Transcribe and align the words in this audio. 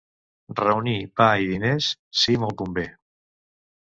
Reunir 0.59 0.95
pa 1.21 1.27
i 1.43 1.49
diners, 1.51 1.91
si 2.23 2.39
molt 2.45 2.59
convé. 2.63 2.87